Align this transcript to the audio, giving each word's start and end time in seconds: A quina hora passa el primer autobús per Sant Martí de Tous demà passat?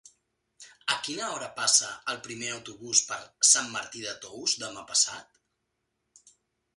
A 0.91 0.95
quina 1.07 1.25
hora 1.33 1.49
passa 1.57 1.89
el 2.13 2.17
primer 2.27 2.49
autobús 2.53 3.01
per 3.11 3.19
Sant 3.49 3.69
Martí 3.75 4.01
de 4.07 4.15
Tous 4.23 4.57
demà 4.65 4.87
passat? 4.93 5.41